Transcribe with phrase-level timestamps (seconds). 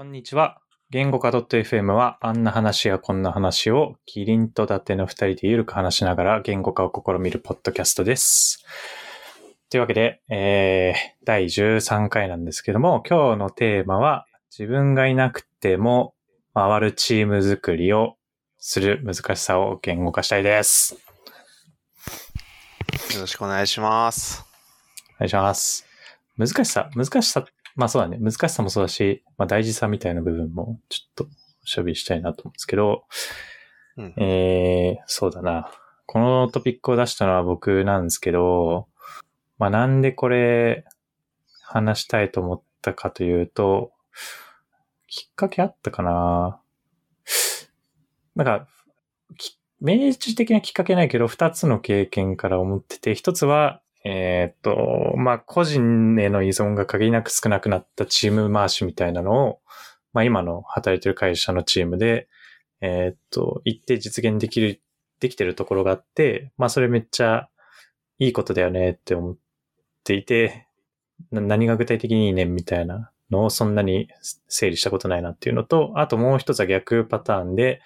[0.00, 0.62] こんにちは。
[0.88, 8.64] 言語化 .fm はあんな話やこんな話をキリンと伊達の二人でゆるく話しながら言語化を試みるポッドキャストです。
[9.68, 16.14] というわけで、えー、第13回なんですけども、今日のテーマは自分がいなくても
[16.54, 18.16] 回るチーム作りを
[18.56, 20.94] する難しさを言語化したいです。
[23.14, 24.46] よろしくお願いします。
[25.16, 25.84] お願いします。
[26.38, 27.44] 難しさ、難しさ、
[27.76, 28.18] まあそうだね。
[28.18, 33.04] 難しさもそうだし、まあ大事さみたいな部分もちょっとおしゃべりしたいなと思うんですけど、
[33.96, 35.70] うんえー、そうだな。
[36.06, 38.88] このトピックを出したのは僕なんですけど、
[39.58, 40.84] まあなんでこれ
[41.62, 43.92] 話したいと思ったかというと、
[45.06, 46.60] きっかけあったかな
[48.34, 48.66] なんか、
[49.36, 59.60] き明示的なきっかけないけど、二つの経験から思ってて、一つは、えーっと、まあ、個人への依存が限りなく少なくなったチーム回しみたいなのを、
[60.12, 62.28] まあ、今の働いてる会社のチームで、
[62.80, 64.80] えーっと、一定実現できる、
[65.20, 67.48] できてるところがあって、まあ、それめっちゃ
[68.18, 69.36] いいことだよねって思っ
[70.02, 70.66] ていて、
[71.30, 74.08] な何が具体的にいいねみたいなのをそんなに
[74.48, 77.82] 整理したことないなっていうのと、あともう一つは逆パターンで、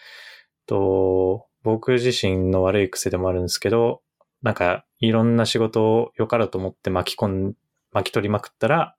[0.66, 4.02] と、僕自身の悪い癖でもあるんですけど、
[4.42, 7.54] なんか、いろんな仕事を良かれと思って巻き込ん、
[7.92, 8.96] 巻き取りまくったら、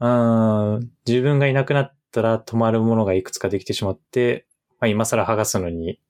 [0.00, 4.46] うーん、自分がいなくなったら止まるものがいくつかできてしまって、
[4.80, 6.00] まあ今更剥がすのに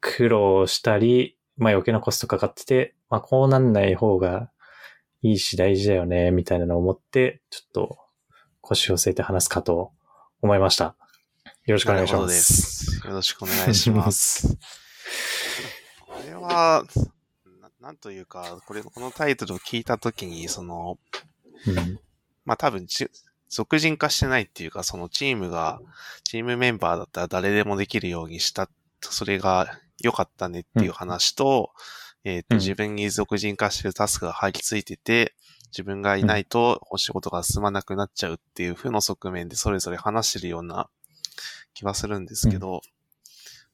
[0.00, 4.50] 苦労したり、まあ余計なコストかかってて、まあこうなんない方が
[5.22, 7.98] いいし大事だよね、みたいなのを思って、ちょっと
[8.60, 9.92] 腰を据えて話すかと
[10.40, 10.96] 思いました。
[11.64, 12.28] よろしくお願いしま。
[12.28, 13.06] す。
[13.06, 14.58] よろしくお願いします。
[16.00, 16.84] これは、
[17.82, 20.98] ななんというか、これ、このタイトルを聞いたときに、その、
[21.66, 21.98] うん。
[22.44, 23.10] まあ多分ち、
[23.48, 25.80] 俗人化してないっていうか、そのチームが、
[26.22, 31.72] チームメンバーだったら誰でもできるようにした、それが良かったねっていう話と、
[32.22, 32.58] えっ、と、うん。
[32.60, 35.34] 自分に俗人化してるタスクが張り付いてて、
[35.72, 40.88] 自分がいないとお仕事が進まなくなっちゃうっていう風の側面でそれぞれ話してるような
[41.74, 42.80] 気はするんですけど、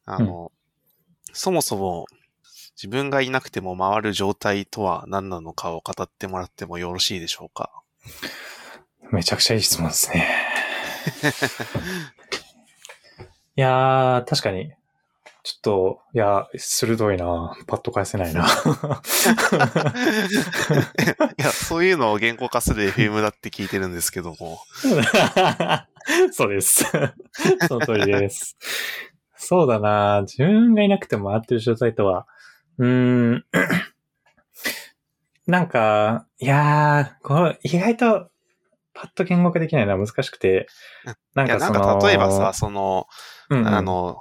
[0.06, 0.50] あの、
[1.33, 2.06] そもそも
[2.81, 7.72] 自分がいなくても回る状態とは何なのかを語ってもらってもよろしいでしょうか？
[9.11, 10.28] めちゃくちゃいい質問ですね。
[13.56, 14.72] いやー、確かに。
[15.43, 18.47] ちょっと、いや、鋭いなパッと返せないな い
[21.43, 24.60] や、そういうのを言語化する FM だって聞いてるんですけども。
[26.31, 26.84] そうです。
[27.66, 28.56] その通りです。
[29.37, 32.28] そうだな自分がいなくても回ってる状態とは、
[32.78, 33.44] うーん、
[35.47, 38.31] なんか、いやー、これ意外と
[38.94, 40.66] パッと言語化できないのは難しくて、
[41.34, 43.06] なんいや、なんか例えばさ、その、
[43.50, 43.66] うんうん。
[43.69, 44.19] あの、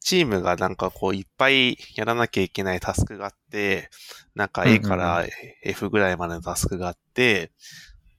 [0.00, 3.90] チームがなんかこういっぱいやらなきゃいけないタスクがあって、
[4.34, 5.24] なんか A から
[5.62, 7.52] F ぐらいまでのタスクがあって、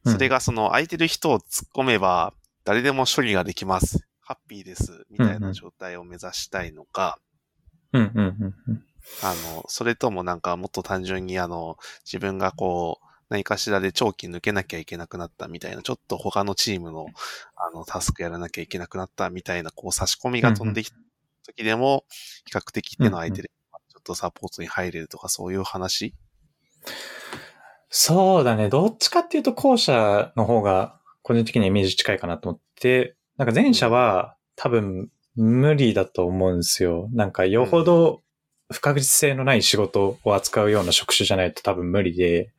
[0.06, 4.08] それがその空いてる人を突っ込めば誰でも処理ができます。
[4.22, 5.06] ハッピーです。
[5.10, 5.54] みたいなん。
[5.54, 7.18] 状態を目指したいのか、
[7.94, 8.84] うんうんうんうん
[9.22, 17.06] あの、それともなんかもっと単純にあの、自分がこう、何かしらで長期抜けなきゃいけなくなったみたいな、ちょっと他のチームの
[17.56, 20.96] あの、タスクやらなきゃいけなくなったみたいな、こう差し込みが飛んできた
[21.46, 22.06] 時でも、
[22.46, 23.52] 比較的手の空いてる、
[23.90, 26.16] ちょっとサポートに入れるとかそういう話？
[27.90, 28.70] そうだね。
[28.70, 37.10] どっちかっていうと後者の方が個人的にイメージ近いかなと思って、なんか前者は多分無理だと思うんですよ。
[37.14, 38.22] なんかよほど
[38.72, 42.52] 不確実性のない仕事を扱うような職種じゃないと多分無理で、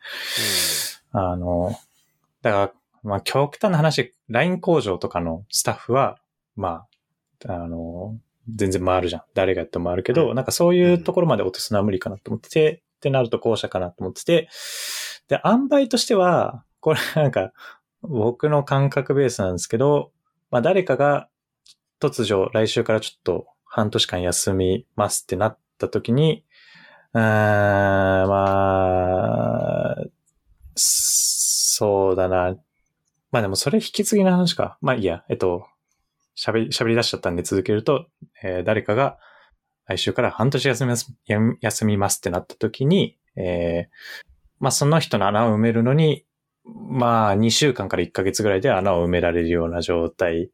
[1.13, 1.79] あの、
[2.43, 2.73] だから、
[3.03, 6.19] まあ極端な話、LINE 工場とかのスタッフは、
[6.57, 6.87] ま
[7.47, 8.19] あ、あの、
[8.55, 9.23] 全然回るじゃん。
[9.35, 14.49] 誰がやっても回るけど、うんなんかそういうところまで落とすのは無理かなと思ってて、ってなると後者かなと思ってて、
[15.29, 17.53] で、塩梅としては、これなんか、
[18.03, 20.13] 僕の感覚ベースなんですけど、
[20.51, 21.29] まあ誰かが
[22.01, 26.45] 突如来週からちょっと半年間休みますってなった時に、
[27.15, 29.97] うーん、まあ、
[30.77, 32.57] そうだな。
[33.33, 34.79] まあでもそれ引き継ぎの話か。
[34.81, 35.67] まあいいや、えっと、
[36.37, 38.07] 喋り、喋り出しちゃったんで続けると、
[38.43, 39.19] えー誰かが
[39.87, 41.13] 来週から半年休みます、
[41.61, 44.21] 休みますってなった時に、えー
[44.61, 46.27] まあその人の穴を埋めるのに、
[46.65, 50.51] まあ2週間から1ヶ月ぐらいで穴を埋められるような状態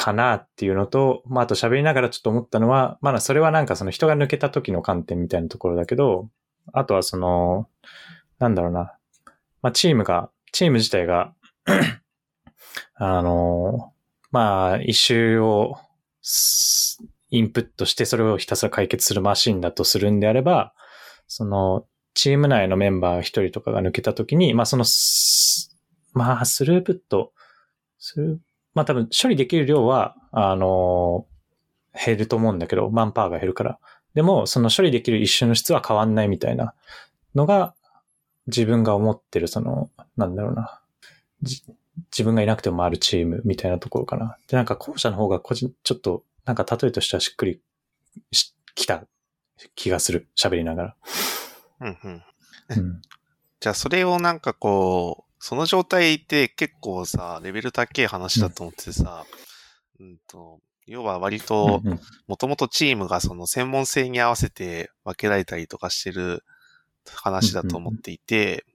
[0.00, 6.30] かなっていうのと、まああと喋りながらちょっと思ったのは、まだそれはなんかその人が抜けた時の観点みたいなところだけど、
[6.72, 7.68] あとはその、
[8.38, 8.96] なんだろうな。
[9.60, 11.34] まあチームが、チーム自体が、
[12.96, 13.92] あの、
[14.30, 15.76] まあ、一周を
[17.30, 20.72] インプットしてそれをひたすら解決するマシンだとするんであれば、
[21.26, 24.84] その、チーム内のメンバー一人とかが抜けたときに、まあその、
[26.14, 27.32] まあ、スループット、
[27.98, 28.38] スルー、
[28.74, 31.26] まあ多分処理できる量は、あの、
[31.94, 33.78] 減ると思うんだけど、マンパワーが減るから。
[34.14, 36.74] でも、その処理できる一瞬の質は変わんないみたいな
[37.34, 37.74] のが、
[38.46, 40.80] 自分が思ってる、その、なんだろうな。
[41.42, 44.36] 自分がいなくてもあるチームみたいなところかな。
[44.48, 47.60] で、なんか後者の方が個人、ちょっと、なんか例えとしてはしっくり
[48.32, 49.04] し、きた
[49.74, 50.28] 気がする。
[50.36, 50.96] 喋りながら。
[51.80, 52.22] うんうん。
[52.70, 53.02] うん、
[53.60, 59.24] じゃあそれをなんかこう、その状態って結構さ、レベル高い話だと思っててさ、
[59.98, 61.82] うん、うんと、要は割と、
[62.28, 66.44] もともとチームがその専門性に合わせて分けられたりとかしてる
[67.14, 68.66] 話だと思っていて、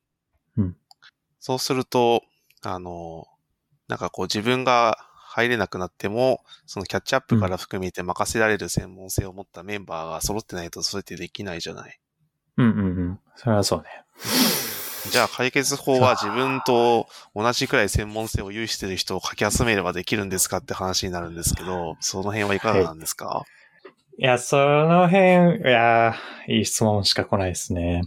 [1.39, 2.23] そうすると、
[2.63, 3.27] あの、
[3.87, 4.97] なんかこう自分が
[5.35, 11.99] 入れなくなっても、そのキャッチアップから含めて任せられる専門性を持ったメンバーが揃ってないとそれってできないじゃない。
[12.57, 13.19] うんうんうん。
[13.35, 13.85] それはそうね。
[15.11, 23.45] じゃあ解決法は自分と同じくらい専門性を有している人をかき集めればできるんですかって話になるんですけど、その辺はいかがなんですか、は
[24.17, 26.15] い、いや、その辺、いや、
[26.47, 28.03] いい質問しか来ないですね。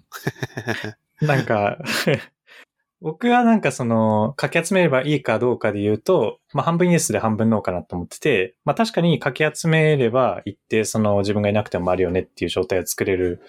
[1.22, 1.78] なんか
[3.00, 13.40] 僕はなんかその、かき集めればいいかどうかで言うと、まあ半分イエスで半分ノーかなと思ってて、まあ確かにかき集めれば一定その自分がいなくてもあるよねっていう状態を作れる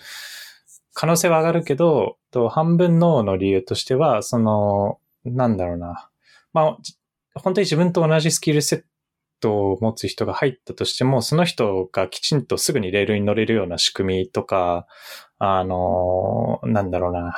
[1.00, 6.10] 可能性は上がるけど、と半分ノーの理由としては、その、なんだろうな。
[6.52, 6.78] まあ、
[7.40, 8.84] 本当に自分と同じスキルセッ
[9.40, 14.88] トを持つ人が入ったとしても、その人がきちんとすぐにレールに乗れるような仕組みとか、
[15.38, 17.34] あの、なんだろうな。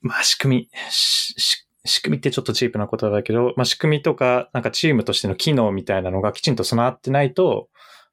[0.00, 7.68] まあ、仕組み、仕組みってちょっとチープなことだけど、まあ、仕組みとか、なんかチームとしての機能みたいなのがきちんと備わってないと、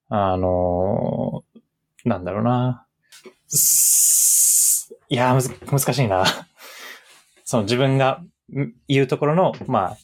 [0.09, 1.45] あの、
[2.03, 2.86] なんだろうな。
[5.09, 6.25] いや、むず、難しいな。
[7.45, 8.21] その自分が
[8.87, 9.97] 言うところの、まあ、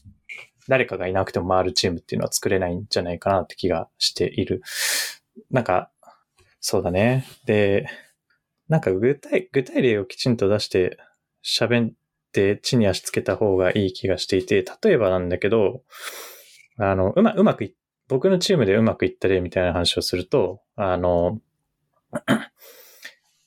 [0.68, 4.62] 誰かがいなくても回るチームっていうのは作れないんじゃないかなって気がしている。
[5.52, 5.92] なんか、
[6.62, 7.26] そうだね。
[7.46, 7.88] で、
[8.70, 10.98] なんか具体、具体例をきちんと出して
[11.44, 11.94] 喋っ
[12.32, 15.84] て地に足つけた方がいい気がしていて、例えばなんだけど、
[16.78, 17.76] あの、うま、うまくい、
[18.08, 21.42] 僕のチームでうまくいった例みたいな話をすると、あの、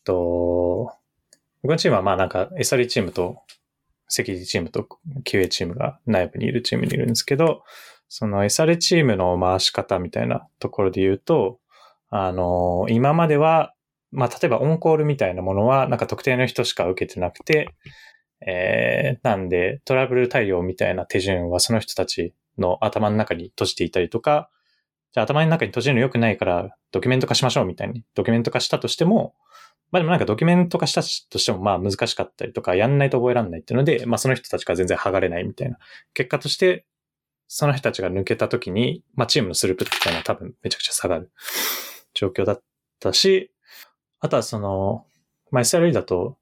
[0.07, 0.93] と、
[1.63, 3.43] 僕のチームはまあなんか SRE チームと
[4.09, 4.87] セキュリティチームと
[5.25, 7.63] QA チームが内部にいるチームにいるんですけど、
[8.09, 11.59] その SRE チームの回し方みたいなところで言うと、
[12.09, 13.75] あの、今までは、
[14.13, 17.75] まあ例えばオンコールみたいなものはなんか特定の人しか受けてなくて、
[18.47, 24.51] えー、なんでトラブル対応みたいな手順はその人たちの頭の中に閉じていたりとか、
[25.13, 29.35] じゃあ頭の中に閉じるの良くないからドキュメント化しましょうみたいにドキュメント化したとしても、
[29.97, 35.79] まあでもなんかドキュメント化したとしてもまあ難しかったりとか、やんないと覚えられないっていうので、まあその人たちが全然剥がれないみたいな。
[36.13, 36.85] 結果として、
[37.49, 41.31] その人たちが抜けた時に、まあチームのスループっていうのは多分めちゃくちゃ下がる
[42.15, 42.63] 状況だっ
[43.01, 43.53] たし、
[44.21, 45.07] あとはその、
[45.51, 46.37] まあ SRE だと、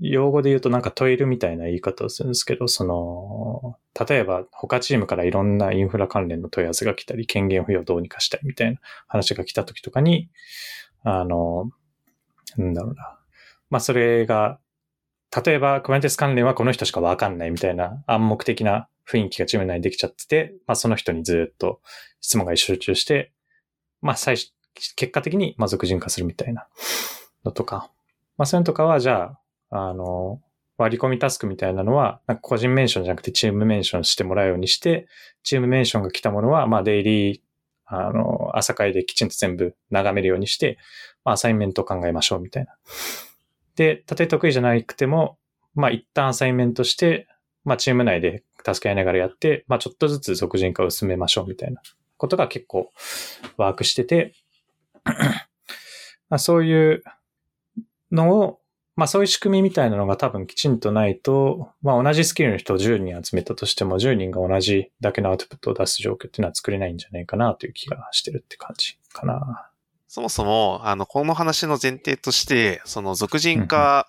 [0.00, 3.76] 用語で言うとなんかトイルみたいな言い方をするんですけど、その、
[4.08, 10.30] 例えば他チームからいろんなインフラ関連の問い合わせが来たり、権限付与をどうにかしたいみたいな話が来た時とかに、
[11.02, 11.70] あの、
[12.56, 13.18] なんだろうな。
[13.70, 14.58] まあ、それが、
[15.44, 21.80] 例えば、クマネティス関連はこの人しかわかんないみたいな暗黙的な雰囲気がチーム内にできちゃってて、まあ、その人にずっと
[22.20, 23.32] 質問が集中して、
[24.02, 24.52] まあ、最初、
[24.96, 26.66] 結果的に、ま、俗人化するみたいな
[27.44, 27.90] のとか。
[28.36, 29.36] まあ、そういうのとかは、じゃ
[29.70, 30.40] あ、あの、
[30.78, 35.06] 割り込みタスクみたいなのは、なんか個人メンションじゃなくてチームメンションしてもらうようにして、
[35.42, 37.40] チームメンションが来たものは、まあ、デイリー、
[37.84, 40.78] あの、朝会できちんと全部眺めるようにして、
[41.24, 42.74] まあ、アサインメントを考えましょうみたいな。
[43.76, 45.38] で、たとえ得意じゃなくても、
[45.74, 47.28] まあ、一旦アサインメントして、
[47.64, 51.80] まあ、チーム内で助け合いながらやって、まあ、ちょっとずつ俗人化を進めましょうみたいな
[52.16, 52.92] ことが結構
[53.56, 54.34] ワークしてて、
[56.28, 57.02] まあ、そういう
[58.12, 58.60] のを、
[58.96, 69.69] まあそういう仕組みみたいなのが多分きちんとないと、まあ同じスキルの人を10人集めたとしても10人が同じだけのアウトプットを出す状況っていうのは作れないんじゃないかなという気がしてるって感じかな。
[70.12, 74.08] そもそも、あの、この話の前提として、その俗人化、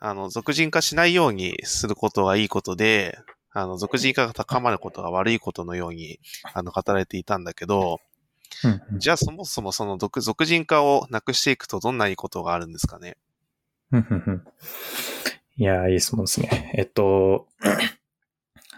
[0.00, 3.16] あの、俗人化しないようにすることがいいことで、
[3.52, 6.18] あの、俗人化が高まることが悪いことのように、
[6.52, 8.00] あの、語られていたんだけど、
[8.98, 13.16] じゃあそもそもその俗俗人化をなくしていくとどんないいことがあるんですかね？
[15.56, 16.72] いや、いい質問ですね。
[16.74, 17.46] えっと、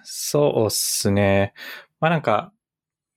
[0.02, 1.54] そうっすね。
[1.99, 2.52] まあなんか、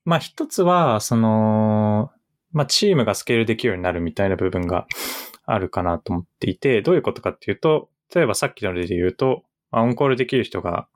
[0.06, 2.12] まあ一つは、その、
[2.56, 4.88] まあチームがスケールできるようになるみたいな部分が
[5.46, 9.44] あるかなと思っていて、どういうことかっていうと、例えばさっきの例で言うと
[9.76, 10.88] ま、オンコールできる人が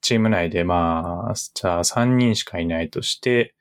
[0.00, 3.54] チーム内でまあ、じゃあ3人しかいないとして、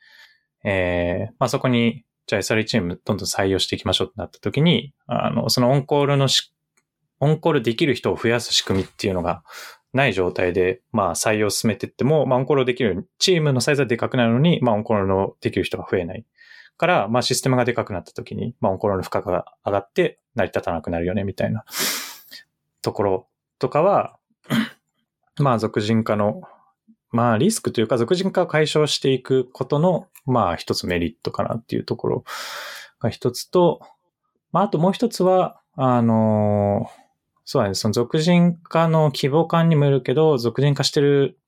[0.63, 6.53] えー、まあそこに、じゃあ SRE チームどんどん採用していきましょうってなった時に、あの、そのオンコールのし、
[7.19, 9.43] オンコールできる人を増やす仕組みっていうのが
[9.93, 16.25] ない状態で、まあ採用を進めていっても、まあオンコールできる、チームのサイズはでかくなるのに、まあオンコールのできる人が増えない。
[16.77, 21.65] から、まあシステムがでかくなった時に、まあオンコールの負荷が上がって成り立たなくなるよね、みたいな。
[22.81, 23.27] ところ
[23.59, 24.17] とかは、
[25.39, 26.41] まあ俗人化の、
[27.11, 32.23] まあリスクというか俗人化を解消していくことの、まあ一つメリットかなっていうところ
[32.99, 33.81] が一つと、
[34.51, 36.89] まああともう一つは、あの
[37.45, 41.39] そうだね、その俗人化の規模感にもよるけど、俗人化してる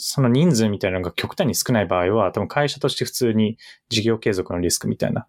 [0.00, 3.58] その人数みたいなのが極端に少ない場合は、多分会社として普通に
[3.90, 5.26] 事業継続のリスクみたいな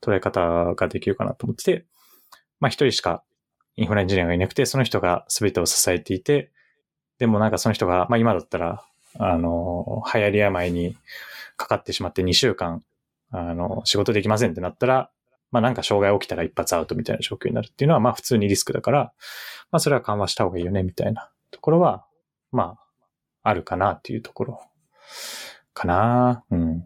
[0.00, 1.84] 捉え方ができるかなと思ってて、
[2.58, 3.22] まあ一人しか
[3.76, 6.50] インフラエンジニアがいなくて、その人が全てを支えていて、
[7.18, 8.84] でもなんかその人が、まあ今だったら、
[9.18, 10.96] あの、流行り病に
[11.56, 12.82] かかってしまって2週間、
[13.30, 15.10] あの、仕事できませんってなったら、
[15.50, 19.12] まあなんか障害起きたら一発アウトみたいな状況になるっていうのは、まあ普通にリスクだから、
[19.70, 22.06] まあそれは緩和した方がいいよね、みたいなところは、
[22.52, 22.83] まあ、
[23.44, 24.60] あるかなっていうところ
[25.74, 26.44] かな。
[26.50, 26.84] うん。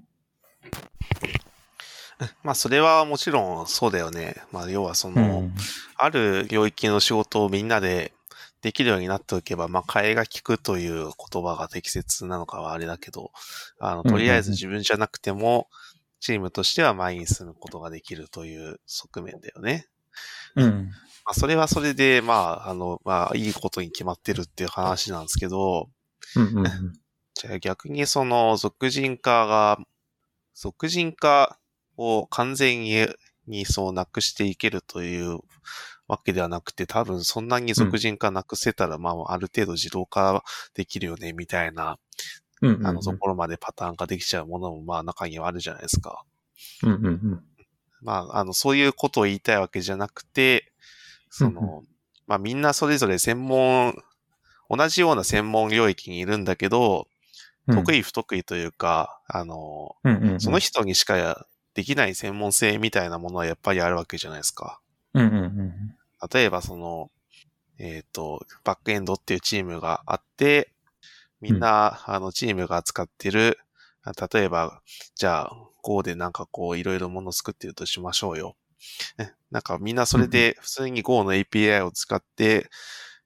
[2.43, 4.35] まあ、それはもちろんそうだよね。
[4.51, 5.55] まあ、要はその、うん、
[5.97, 8.13] ある領域の仕事をみんなで
[8.61, 13.31] できるようになっておけば、まあ、替えが利くという言葉が適切なのかはあれだけど、
[13.79, 15.69] あの、とりあえず自分じゃなくても、
[16.19, 19.87] チームとしては前に進むことができるという側面だよね。
[20.57, 20.91] うん。
[21.25, 25.89] まあ、それはそれで、まあ、あの、まあ、いいことに決まってるっていう話なんですけど、
[26.37, 26.93] うんうんうん、
[27.35, 29.79] じゃあ逆にその、俗人化が、
[30.55, 31.59] 俗人化
[31.97, 33.07] を完全に
[33.49, 35.41] にそうなくしていけるという
[36.07, 40.45] わけではなくて、多分そんなに俗人化なくせたら、まあ、ある程度自動化
[40.75, 41.99] できるよね、みたいな、
[42.61, 46.25] うんうんうん、あの、ところまでパターン化できちゃうものも、まあ、中にはあるじゃないですか。
[46.83, 47.45] うんうんうん、
[48.03, 50.73] まあ、あの、そういうことを言いたいわけじゃなくて、
[51.31, 51.85] その、うんうん、
[52.27, 53.95] まあ、みんなそれぞれ専門、
[54.71, 57.09] 同じような専門領域にいるんだけど、
[57.67, 64.81] 得意不得意というか、あの、うんうんうん、その人にしかできない専門性みたいなものはやっぱりあるわけじゃないですか。
[65.15, 65.73] うんうんうん、
[66.33, 67.11] 例えばその、
[67.79, 70.73] えっ、ー、と、バックエンドっていうチームがあって、
[71.41, 73.59] みんな、うん、あの、チームが使ってる、
[74.33, 74.81] 例えば、
[75.15, 78.57] じゃあ、Go でなんかこう、いろいろもの作ってるとしましょうよ。
[79.51, 82.69] なんかみんなそれで普通に Go の API を使って、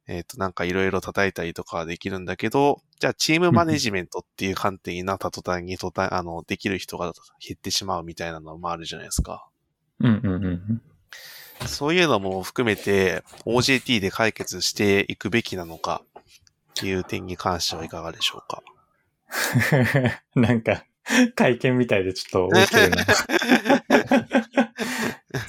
[0.08, 7.12] えっ、ー、と、なんかいろいろ叩いたりとかできるんだけど、じゃあチームマネジメントっていう観点になった途端に途端、あの、できる人が
[7.46, 9.48] 減ってしまうみたいなのもあるじゃないですか。
[10.00, 10.82] うんうんうん。
[11.66, 16.22] そういうのも含めて OJT で解決していくべきなのかっ
[16.74, 18.62] ていう点に関してはいかがでしょうか。
[20.34, 20.84] なんか、
[21.34, 22.96] 会見みたいでちょっと面白いな。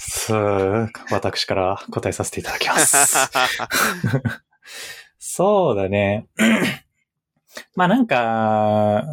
[0.09, 3.29] そう、私から答えさせていただきます。
[5.17, 6.27] そうだね。
[7.75, 9.05] まあなんか、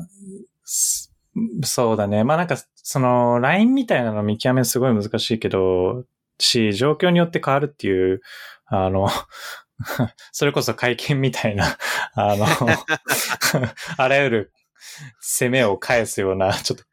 [1.63, 2.25] そうだね。
[2.25, 6.05] まあなんか、その、LINE みたいなの見極めすごい難しいけど、
[6.39, 8.23] し、状況によって変わるっていう、
[8.67, 9.09] あの、
[10.33, 11.79] それこそ会見みたいな、
[12.15, 12.47] あの、
[13.97, 14.53] あらゆる
[15.21, 16.85] 攻めを返すような、ちょっと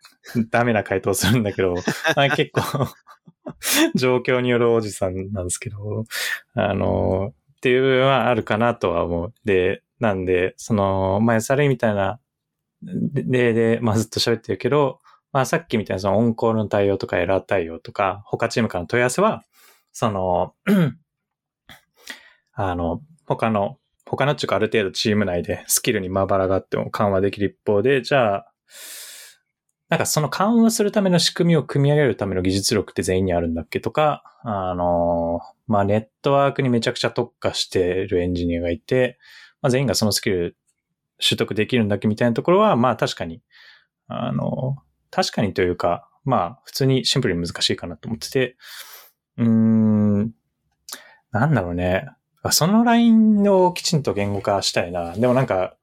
[0.50, 1.75] ダメな回答するんだけど、
[2.36, 2.88] 結構
[3.96, 6.06] 状況によるおじさんなんですけど、
[6.54, 9.34] あの、っていうのはあるかなとは思う。
[9.46, 12.20] で、なんで、その、まあ、SRE みたいな
[12.84, 15.00] 例で、まあ、ずっと喋ってるけど、
[15.32, 19.44] まあ、さっきみたいなそのオンコールの対応とかエラー対応とか、他チームからの問い合わせは、
[19.92, 20.54] その、
[22.54, 28.51] あの、他の、他のっていうかある程度チーム内でスキルにまばらがあっても緩和できる一方で、じゃあ、
[29.89, 39.17] なんかその緩和するための仕組みを組み上げるための技術力って全員にあるんだっけとか、あの、まあ、ネットワークにめちゃくちゃ特化してるエンジニアがいて、
[39.62, 40.58] まあ、全員がそのスキル
[41.20, 43.41] 取得できるんだっけみたいなところは、まあ確かに、
[44.08, 44.77] あの、
[45.10, 48.58] 確かにというか、まあ普通にシンプルに難しいかなと思ってて、
[49.38, 50.32] うーん、
[51.32, 52.08] なんだろうね。
[52.51, 55.13] そのラインをきちんと言語化したいな。
[55.13, 55.75] でもなんか、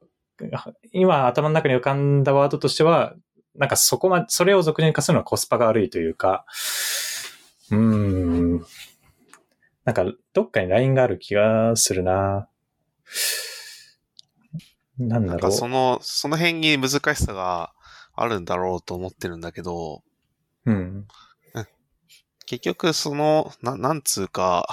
[0.93, 3.15] 今頭の中に浮かんだワードとしては、
[3.57, 6.45] なんかそこま、それを俗人化するのはコスパが悪いというか、
[7.71, 8.67] うーん。
[9.85, 12.49] なんか、どっかにラインがある気がするな。
[14.99, 15.27] なんだろう。
[15.29, 17.73] なんかその、その辺に難しさが
[18.15, 20.03] あるんだろうと思ってるんだけど、
[20.67, 21.07] うん。
[22.47, 24.67] 結局その、な、なんつうか、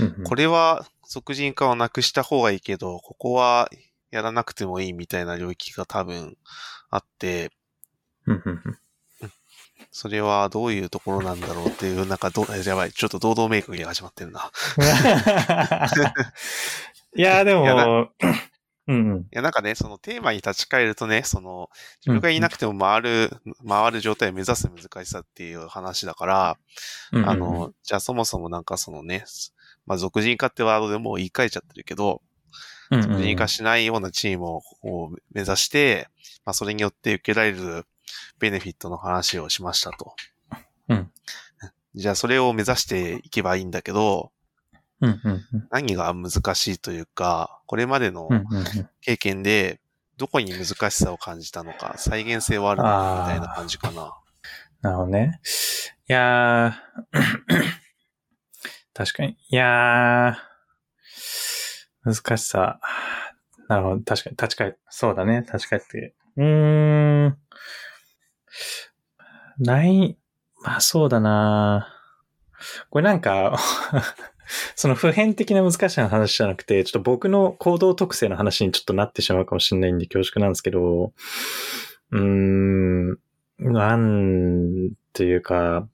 [0.00, 3.68] うんこれは俗人化をなくした方がいいけど、ここは
[4.10, 6.36] やらなくてもいいみたいな領域が多分
[6.88, 7.50] あって、
[9.90, 14.50] それはどういうところなんだろうっていう、なんかど、やばい、ちょっと堂々メイクが始まってるな。
[17.14, 18.10] いや、でも、
[18.88, 19.20] うんうん。
[19.20, 21.70] いや、なんかね、そのテーマに立ち返るとね、その、
[22.04, 23.30] 自分がいなくても回る、
[23.68, 26.56] 回る状態を目指す難しさっていう話だから、
[27.12, 29.24] うんうんあの、じゃあそもそもなんかそのね、
[29.86, 32.22] まあ、俗人化ってワードでもう言い換えちゃってるけど、
[32.90, 34.62] 俗人化しないようなチームを
[35.32, 36.08] 目指して、
[36.44, 37.86] まあ、それによって受けられる
[38.38, 40.14] ベネフィットの話をしましたと。
[40.88, 41.10] うん
[41.94, 44.32] じゃあそれを目指していけばいいんだけど、
[45.00, 48.28] うんうんうん何が難しいというか、これまでの
[49.00, 49.80] 経験で、
[50.16, 54.14] どこに難しさを感じたのか、再現性はあるのか、みたいな感じかな。
[54.80, 55.40] なるほどね。
[56.08, 57.22] いやー、
[58.94, 59.36] 確かに。
[59.48, 62.80] いやー、難しさ。
[63.68, 64.02] なるほど。
[64.02, 65.40] 確かに、立ち返そうだね。
[65.40, 66.14] 立ち返って。
[66.36, 67.38] うーん。
[69.58, 70.16] ない、
[70.62, 71.88] まあそうだな
[72.90, 73.58] これなんか、
[74.76, 81.12] その普遍的な難しさの話じゃなくて、ちょっと僕の行動特性の話にちょっとなってしまうかもしれないんで恐縮なんですけど、
[82.10, 83.18] うーん、
[83.58, 85.88] なんていうか、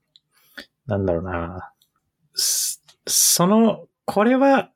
[0.87, 1.73] なんだろうな。
[2.35, 4.71] その、これは、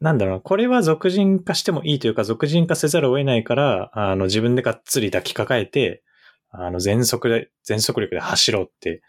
[0.00, 6.02] なんだろうな、これは俗人化してもいいというか、俗人化せざるを得ないから、あの、自分でがっつり抱きかかえて、
[6.50, 9.02] あの、全速で、全速力で走ろうって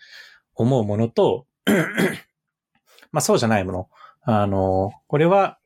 [0.56, 1.46] 思うものと、
[3.12, 3.90] まあそうじゃないもの。
[4.24, 5.58] あの、これは、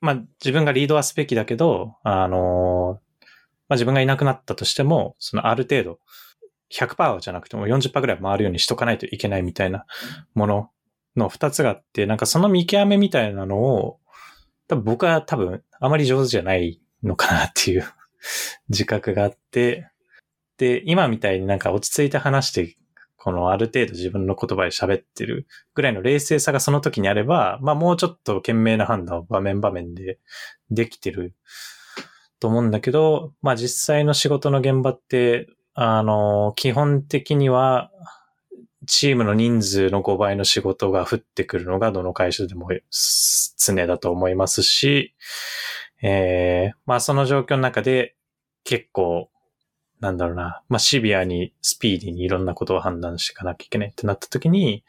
[0.00, 3.00] まあ自分がリードはすべきだけど、あの、
[3.68, 5.98] まあ自分がいなくなったとしても、そのある程度、
[6.72, 9.84] 100%じゃなくても40%ぐらい回るようにしとかないといけないみたいな
[10.34, 10.70] もの
[11.16, 14.00] の二つがあって、なんかその見極めみたいなのを、
[14.68, 17.84] 多分僕は多分あまり上手じゃないのかなっていう
[18.70, 19.88] 自覚があって、
[20.62, 22.76] で、今みたいになんか落ち着いて話して、
[23.16, 30.20] このある程度自分の言葉で喋ってるぐらいの冷静さがその時にあれば、まあもうちょっと賢明な判断を場面場面で
[30.70, 31.34] できてる
[32.38, 37.90] と思うんだけど、まあ実際の仕事の現場って、あの、基本的には、
[38.86, 42.68] チームの人数の5倍の仕事が降ってくるのがどの会社でも
[43.56, 45.16] 常だと思いますし、
[46.02, 48.14] えー、まあその状況の中で
[48.62, 49.28] 結構、
[50.02, 54.84] なんだろうな、まあシビアにスピーディーにいろんなことを判断していかなきゃいけないってなった時に、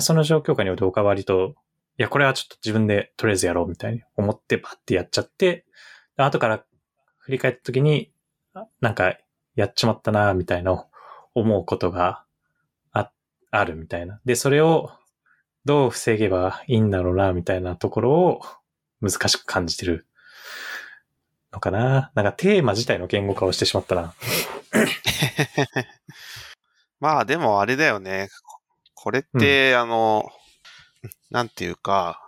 [0.00, 1.54] その状況下において僕は割と、
[1.96, 5.64] いや、これはちょっと自分でとりあえずやろうみたいに思ってバッてやっちゃって、
[6.16, 6.64] 後から
[7.18, 8.10] 振り返った時に、
[8.80, 9.16] なんか
[9.54, 10.86] やっちまったなみたいな
[11.34, 12.24] 思うことが
[12.92, 13.12] あ、
[13.52, 14.20] あるみたいな。
[14.24, 14.90] で、それを
[15.64, 18.40] どう防げばいいんだろうなみたいなところを
[19.00, 20.05] 難しく感じてる
[21.56, 22.10] のかな？
[22.14, 24.14] なんかテーマ自体の言語化をしてしまったな。
[27.00, 28.28] まあでもあれだよね。
[28.94, 30.30] これって、あの、
[31.30, 32.22] なんていうか、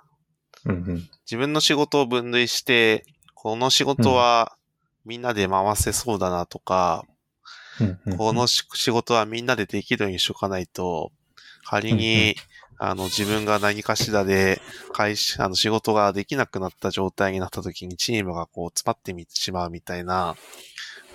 [0.65, 1.11] うんうん。
[1.25, 4.57] 自分の仕事を分類して、この仕事は
[5.05, 7.05] みんなで回せそうだなとか、
[7.81, 11.13] うんうんこのし仕事はみんなでできるようにしとかないと、
[11.65, 12.35] 仮に、
[12.79, 14.61] あの、自分が何かしらで、
[14.93, 20.37] 会社、あの、仕事ができなくなった状態になった時にチームがこう、詰まってみてしまうみたいな、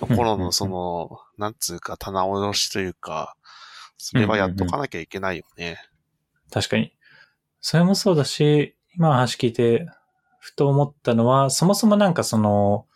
[0.00, 3.36] ところのその、なんつうか、棚卸しというか、
[3.96, 5.78] それはやっとかなきゃいけないよね。
[6.52, 6.92] 確かに。
[7.60, 9.86] それもそうだし、今の話聞いて、
[10.40, 12.86] ふと思ったのは、そもそもなんかその、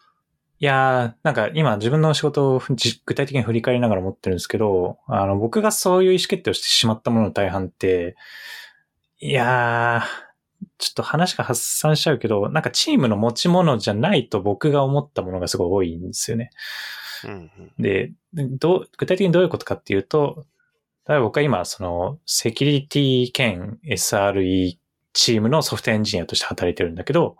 [0.60, 8.16] いやー、なんか今自分の仕事をじ具体的に振り返りながら思ってるんですけど、あの、僕がそういう意思決定をしてしまったものの大半って、
[9.20, 16.50] いやー、ちょっと話が発散しちゃうけど、なんかチームの持ち物じゃないと僕が思ったものがすごい多いんですよね。
[17.24, 17.50] うんうん。
[17.78, 20.44] で、どう、具体的にどういうことかっていうと、
[21.08, 24.76] 例えば僕は今、その、セキュリティ兼 SRE
[25.12, 27.36] チームのソフトエンジニアとして働いてるんだけど、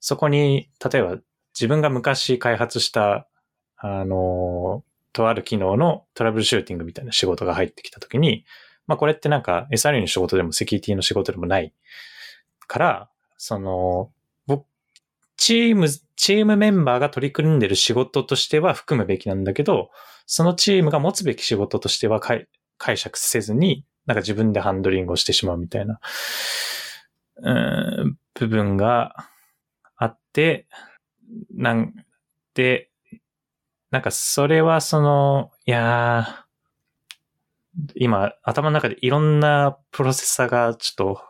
[0.00, 1.18] そこに、例えば
[1.54, 3.28] 自分が昔開発した、
[3.76, 8.44] あの、とある機能のトラブルシューティングみたいな仕事が入ってきたときに、
[8.86, 11.72] まあこれってなんか SRE の仕事でもセキュリティの仕事でもない
[12.66, 14.10] から、その、
[14.46, 14.66] 僕、
[15.36, 19.90] チーム、チームメンバーが取り組んでる仕事としては含むべきなんだけど、
[20.26, 26.00] そのチームが持つべき仕事としては解解釈せずに、なんか自分でハンドリングをしてしまうみたいな、
[27.36, 29.14] うん、部分が
[29.96, 30.66] あって、
[31.54, 31.94] なん
[32.54, 32.90] で、
[33.90, 36.44] なんかそれはその、いやー
[37.96, 41.22] 今頭の中でいろんなプロセッサーがちょっと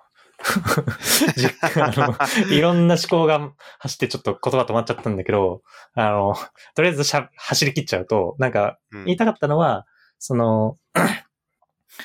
[1.36, 5.62] 実 あの、いろんな思考が走ってちょっと言葉止まっちゃったんだけど、
[5.94, 6.34] あの、
[6.74, 9.04] とりあえずしゃ走り切っちゃうと、なんかうん。
[9.06, 9.86] 言いたかったのは、
[10.18, 10.78] その、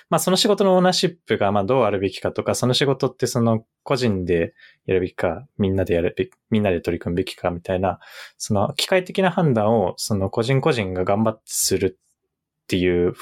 [0.10, 4.54] まあその仕事のオーナーシップがまあどうあるべきかとか、その仕事ってその個人で
[4.86, 8.00] やるべきか、みんなでやるべき、みんなで取り組むべきかみたいな、
[8.38, 11.98] その機械的な判断をその個人個人が頑張ってする
[12.64, 13.14] っていう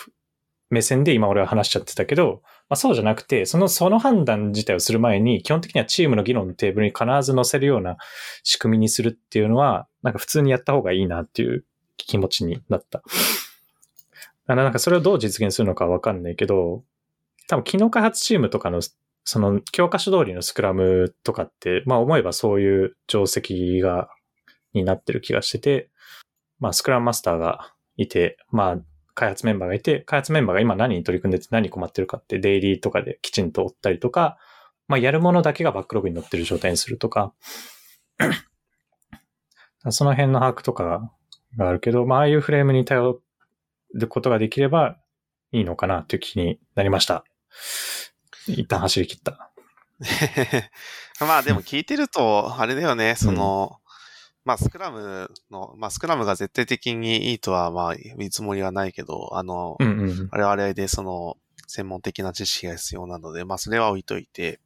[0.69, 7.97] 目線で今俺は話しちゃってたけど、まあそうじゃなくて、その、その判断自体をする前に、基本的にはチームの議論のテーブルに必ず載せるような
[8.43, 13.01] 仕組みにするっていうのは、なんか普通にやった方がいいなっていう気持ちになった。
[14.47, 16.83] だからなんかそれをどう実現するのかわかんないけど、
[17.47, 18.81] 多分機能開発チームとかの、
[19.25, 24.10] その教科書通りのスクラムとかって、まあ思えばそういう定石が、
[24.73, 25.89] になってる気がしてて、
[26.60, 28.77] まあスクラムマスターがいて、まあ
[29.15, 34.38] 開発メンバーがいて、開発メンバーが今何に取り組んでて何困ってるかってデイリーとかできちんと追ったりとか、
[34.88, 37.33] まあやるものだけがバックログに載ってる状態にするとか、
[39.89, 41.10] その辺の把握とか
[41.57, 43.19] があるけど、まあああいうフレームに頼っ
[43.97, 44.97] ることができれば
[45.51, 47.23] いいのかなという気になりました。
[48.47, 49.51] 一旦走り切った。
[51.19, 53.77] まあでも聞いてると、あれだよね、その、
[54.45, 60.29] まあスクラムの、まあスクラムが絶対的にいいとはまあ言うつもりはないけど、あの、うんうん。
[60.31, 64.60] あれはあれでその専門的な知識が必要なので、まあそれは置いといて、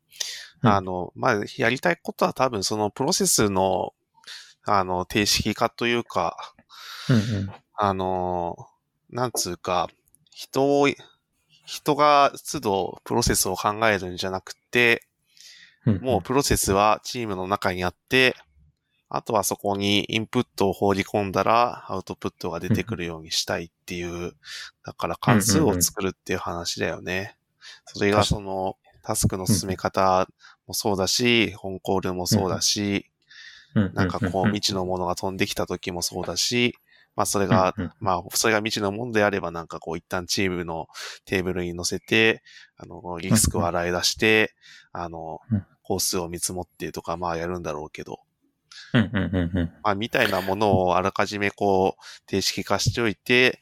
[0.62, 3.94] うんあの、まあやりたいことは多分そのプロセスの、
[4.64, 6.38] あの、定式化というか、
[7.10, 7.52] うんうん。
[7.74, 8.56] あの、
[9.12, 9.90] なんつうか、
[10.32, 10.88] 人を、
[11.66, 15.04] 人が都度プロセスを考えるんじゃなくて、
[15.86, 18.36] うんもうプロセスはチームの中にあって、
[19.10, 24.34] あとはそこにインプットを放り込んだらアウトプットが出てくるようにしたいっていう、
[24.86, 27.36] だから関数を作るっていう話だよね。
[27.86, 30.28] それがそのタスクの進め方
[30.68, 33.10] もそうだし、本コールもそうだし、
[33.74, 36.76] なんかこう未知のものが飛んできた時もそうだし、
[37.16, 37.92] まあそれがうんうん。
[38.00, 40.88] まあ、それが未知のものであれば、なんかこう、一旦チームの
[41.26, 42.44] テーブルに乗せて、
[42.78, 44.54] あの、リスクを洗い出して、
[44.94, 48.20] あのうん、コースを見積もってとか、まあやるんだろうけど、
[48.94, 49.72] うんうんうんうん。
[49.84, 53.60] まあ、みたいなものをあらかじめこう、定式化しておいて、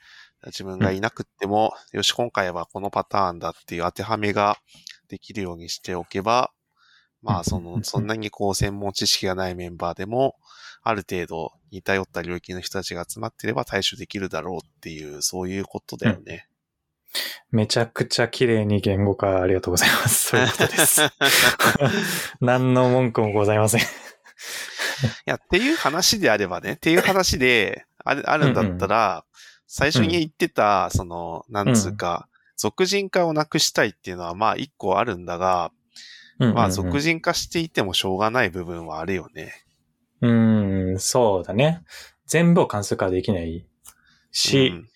[0.48, 4.58] 自分がいなくっても、よし、今回はこのパターンだっていう当てはめが
[5.10, 6.52] できるようにしておけば、
[7.22, 10.36] まあ、その、そんなにこう、専門知識がないメンバーでも、
[10.84, 16.48] ある程度似たよった領域の人たちが集まってれば対処できるだろうっていう、そういうことだよね。
[17.52, 20.30] めちゃくちゃ綺麗に言語化ありがとうございます。
[20.30, 21.02] そういうことです。
[22.42, 23.82] 何の文句もございません。
[23.82, 23.84] い
[25.26, 29.26] や、っていう話であればね、っていう話で、あるあるんだったら、
[29.68, 35.72] 最初に言ってた、その、なんつうか、俗人化をなくしたいっていうのは、まあ一個あるんだが、
[36.38, 39.54] まあ俗人化していてもしょうがない部分はあるよね。
[40.22, 40.32] う
[40.96, 41.84] ん、そうだね。
[42.26, 43.66] 全部を関数化できない
[44.32, 44.90] し、うん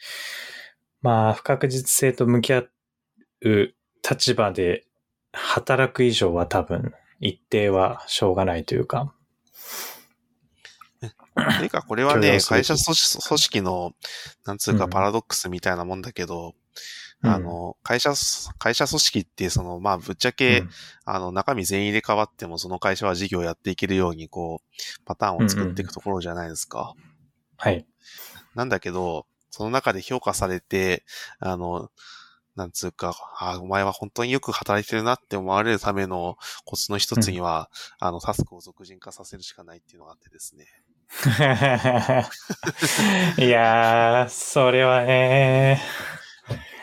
[1.01, 2.59] まあ不確実性と向き合
[3.41, 3.73] う
[4.09, 4.85] 立場で
[5.33, 9.13] 働く以上は多分一定はしょうがないというか。
[11.57, 13.93] ていうか、これはね、会社組織の、
[14.45, 16.53] なんつうかうんパラドックスみたいなもんだけど、うん
[17.23, 18.13] あの、会社、
[18.59, 20.69] 会社組織って、その、まあ、ぶっちゃけ、うん
[21.05, 26.93] あの、中身全員入れ替わっても、その会社は事業をやっていけるように、こう、パターンを作っていくところじゃないですか。
[27.57, 27.85] はい。
[28.55, 31.03] なんだけど、その中で評価されて、
[31.39, 31.89] あの、
[32.55, 40.65] なんつうか、あお前は本当によく働いてるなって思われるためのコツの一つには、あの、タスクを俗人化させるしかないっていうのがあってですね。
[43.37, 45.81] いやー、それはね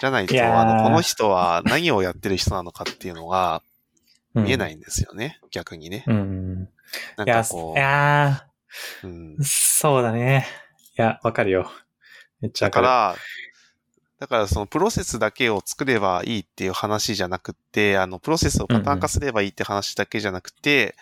[0.00, 3.62] じゃないと、あの、この人は何をやってる人なのかっていうのが
[4.34, 5.40] うん見えないんですよね。
[5.50, 6.04] 逆にね。
[6.06, 6.68] うん。
[7.16, 8.46] なんかこいや
[9.02, 10.46] う、うんー、そうだね。
[10.96, 11.70] いや、わかるよ。
[12.40, 12.68] めっちゃ。
[12.68, 13.16] だから、
[14.18, 20.94] だからそのプロセスだけを作ればいいっていう話じゃなくて、あの、プロセスをパターン化すればいいって話だけじゃなくて、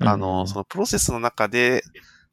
[0.00, 1.82] あの、そのプロセスの中で、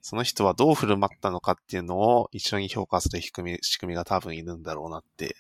[0.02, 5.36] その人はどう振る舞ったのかっていうのを一緒に評価する仕組み仕組みが多分いるんだろうなって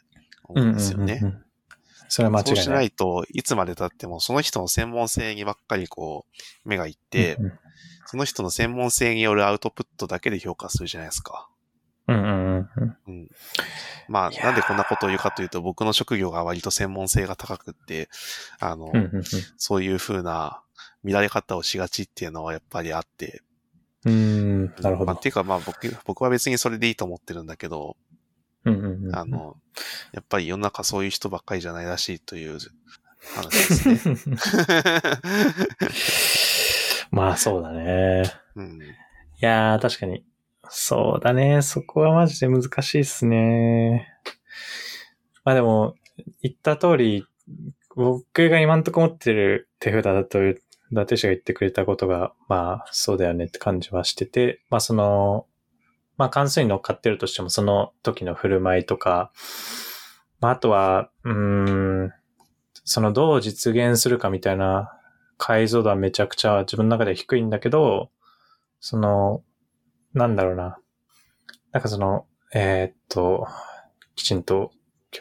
[0.51, 1.19] 思うんですよね。
[1.21, 1.45] うんうんうんうん
[2.13, 2.75] それは間そうし違いな。
[2.75, 6.25] ないいといつまで経ってもその人の専門性にばっかりこ
[6.65, 7.53] う、目がいって、うん
[8.11, 11.47] その人の専門性によるアウトプットだけで評価するじゃないですか。
[12.09, 12.97] うんうんうんうん。
[13.07, 13.27] うん。
[14.09, 18.09] まあ、なんでこんなことを言うかというと、僕の職業が割と専門性が高くって、
[18.59, 19.23] あの、うんうんうん
[19.55, 20.61] そういう風な
[21.05, 23.43] 見られ方をしがちっていうのはやっぱりあって、
[24.03, 25.21] うーん、なるほまあ、どっ。
[25.21, 27.95] ていうかまあ僕、僕は別にそれでいいと思ってるんだけど、
[28.65, 29.15] うんうんうん。
[29.15, 29.57] あの、
[30.13, 32.57] やっぱり世の中そういう人ばっかりじゃないらしいという
[33.35, 34.37] 話ですね。
[37.11, 38.23] まあそうだね。
[38.55, 38.81] うん。
[38.81, 38.85] い
[39.39, 40.25] やー、確かに。
[40.69, 41.61] そうだね。
[41.61, 44.07] そこはマジで難しいっすね。
[45.43, 45.95] まあでも、
[46.41, 47.25] 言った通り、
[47.95, 50.55] 僕が今んとこ持ってる手札だと、伊
[50.95, 55.45] 達氏が言ってくれたことが、まあ、そうだよねって感じはしてて、まあその、
[56.21, 59.31] まあ関数に乗っかってるとしても、その時の振る舞いとか、
[60.39, 62.13] まああとは、うーん、
[62.83, 64.93] そのどう実現するかみたいな
[65.39, 68.11] 解像度はめちゃくちゃ自分の中では低いんだけど、
[68.79, 69.41] その、
[70.13, 70.77] なんだろうな。
[71.71, 73.47] なんかその、えーっと、
[74.15, 74.69] きちんと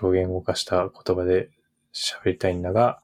[0.02, 1.48] 表現を動かした言葉で
[1.94, 3.00] 喋りたいんだが、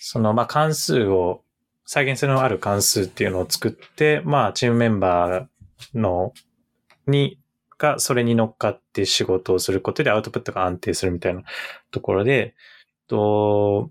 [0.00, 1.44] その、まあ、関数を、
[1.84, 6.32] 再現性のある関数っていうのを作って、まあ、チームメンバーの、
[7.10, 7.38] に、
[7.78, 11.42] が、それに乗っかって仕事をすることでアウトプットが安定するみたいな
[11.90, 12.54] ところで、
[13.08, 13.90] と、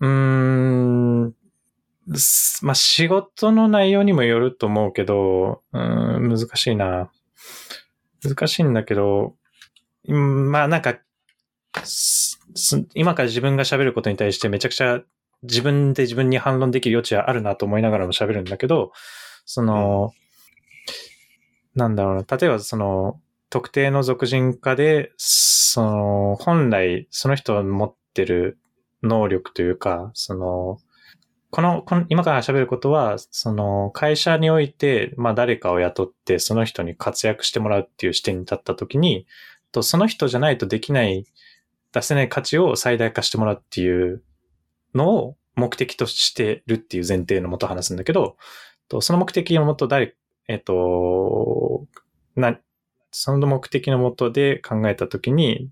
[0.00, 1.34] うーん、
[2.62, 7.10] まあ、仕事の内容にもよると思うけど、うーん、難しいな。
[8.22, 9.34] 難しいんだけど、
[10.06, 10.98] まあなんか、
[12.94, 15.00] 今から自分が喋ることに対してめちゃくちゃ
[15.42, 18.92] 自分で自分に反論できる余地はあるなと思いながらも喋るんだけど、
[19.44, 20.12] その、
[21.74, 28.58] なんだろうな、例えばその、特定の属人化で、その、本来その人の持ってる
[29.02, 30.78] 能力というか、その、
[31.50, 39.26] この、この今から喋ることは、その、会社において、まあ誰かを雇って、その人に活躍してもらうっていう視点に立ったときに、
[39.70, 41.24] と、その人じゃないとできない、
[41.92, 44.24] 出せない価値を最大化してもらうっていう
[44.96, 48.36] のを目的としてるっていう前提のもと話すんだけど、
[48.88, 50.16] とその目的のもと誰、
[50.48, 51.86] えっと、
[52.36, 52.58] な、
[53.10, 55.70] その目的のもとで考えたときに、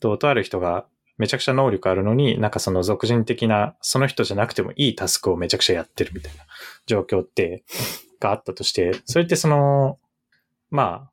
[0.00, 0.86] と、とある人が
[1.18, 6.44] めちゃくちゃ能力あるのに、なんかその俗人的な、その人じゃなくてもいいタスクをめちゃくちゃやってるみたいな
[6.86, 7.64] 状況って、
[8.20, 9.98] があったとして、それってその、
[10.70, 11.10] まあ、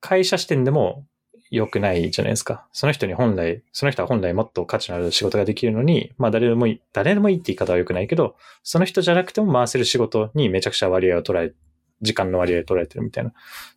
[0.00, 1.04] 会社視点でも
[1.50, 2.66] 良くないじゃないですか。
[2.72, 11.52] その人に本来、その人は本来もっと価値のある仕事ができるのに、まあ誰でもいい、誰でもいいって言い方は良くないけど、その人じゃなくても回せる仕事にめちゃくちゃ割合を取られ、
[12.00, 13.32] 時間の割合を取られてるみたいな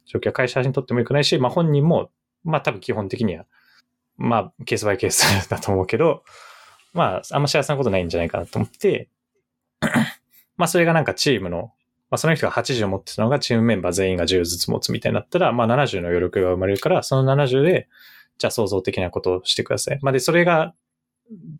[0.05, 2.11] 状況は会社にとっても良くないし、まあ本人も、
[2.43, 3.45] まあ多分基本的には、
[4.17, 6.23] まあケースバイケース だと思うけど、
[6.93, 9.09] まああんま幸せなことないんじゃないかなと思って、
[10.57, 11.73] まあそれがなんかチームの、
[12.09, 17.87] まあその人が80を持ってたのがチームメンバー全員が10ずつ持つみたいになったら、まあ70の余力が生まれるから、その70で、
[18.37, 19.99] じゃあ創造的なことをしてください。
[20.01, 20.73] まあで、それが、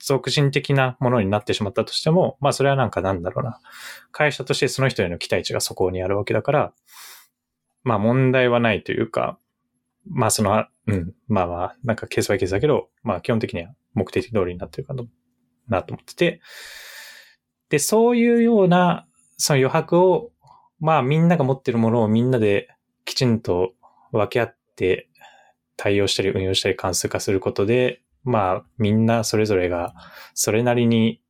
[0.01, 3.59] 俗人的なものになってしまったとしても、まあそれはなんかなんだろうな。
[4.11, 6.73] 会社としてその人への期待値がそこにあるわけだから、
[7.83, 9.37] まあ問題はないというか、
[10.09, 14.93] まあその、うん、まあまあ、なんかケースバイケースだけど、まあ基本的には目的通りになってるか
[15.67, 16.41] なと思ってて、
[17.69, 19.07] で、そういうような、
[19.37, 20.31] その余白を、
[20.79, 22.69] まあみんなが持ってるものをみんなで
[23.05, 23.73] きちんと
[24.11, 25.09] 分け合って
[25.77, 29.93] 対応したり運用したり関数化することで、まあみんなそれぞれが
[30.33, 31.21] それなりに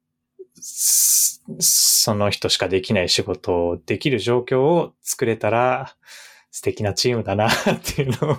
[0.61, 5.95] その人しかできない仕事をできる状況を作れたら
[6.51, 7.51] 素敵なチームだなっ
[7.83, 8.37] ていうのを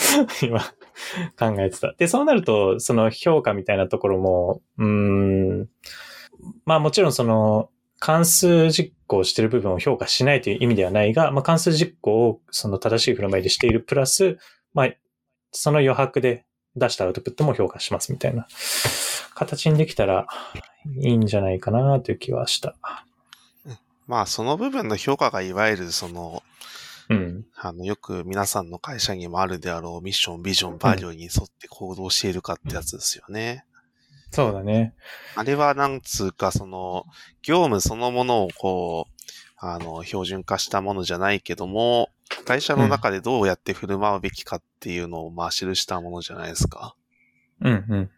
[0.42, 0.60] 今
[1.38, 1.94] 考えてた。
[1.96, 5.68] で、そうなるとその評価みたいなところも、うん、
[6.66, 14.38] まあもちろんその関数実行してる部分を評価しないという意味ではないが、まあ関数実行をその正しい振る舞いでしているプラス、
[14.74, 14.90] まあ
[15.50, 16.44] その余白で
[16.76, 18.46] 出したアウトプットも評価しますみたいな
[19.34, 20.26] 形にできたら
[21.00, 22.74] いいんじゃないかなという気はした。
[24.06, 26.42] まあ、その部分の評価がいわゆるその、
[27.08, 27.44] うん。
[27.56, 33.64] あの、よく皆さんの会社にもあるであろうミッション、ビジョン、バリューに沿って行動しているかってやつですよね。
[34.30, 34.94] そうだね。
[35.36, 37.04] あれはなんつうか、その、
[37.42, 39.24] 業務そのものをこう、
[39.58, 42.10] あの、標準化したものじゃないけども、
[42.44, 46.94] 会社の中でどうやって振る舞うべきかっていうのを、まあ、記したものじゃないですか。
[47.60, 48.10] うんうん。